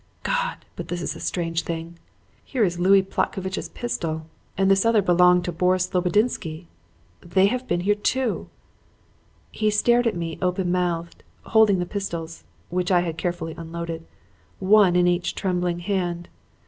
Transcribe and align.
"'God! 0.23 0.65
But 0.75 0.87
this 0.87 0.99
is 1.03 1.15
a 1.15 1.19
strange 1.19 1.61
thing! 1.61 1.99
Here 2.43 2.63
is 2.63 2.79
Louis 2.79 3.03
Plotcovitch's 3.03 3.69
pistol! 3.69 4.25
And 4.57 4.71
this 4.71 4.83
other 4.83 5.03
belonged 5.03 5.45
to 5.45 5.51
Boris 5.51 5.85
Slobodinsky! 5.91 6.65
They 7.21 7.45
have 7.45 7.67
been 7.67 7.81
here 7.81 7.93
too!' 7.93 8.49
"He 9.51 9.69
stared 9.69 10.07
at 10.07 10.15
me 10.17 10.39
open 10.41 10.71
mouthed, 10.71 11.21
holding 11.43 11.77
the 11.77 11.85
pistols 11.85 12.45
which 12.71 12.89
I 12.89 13.01
had 13.01 13.15
carefully 13.19 13.53
unloaded 13.55 14.07
one 14.57 14.95
in 14.95 15.05
each 15.05 15.35
trembling 15.35 15.81
hand. 15.81 16.29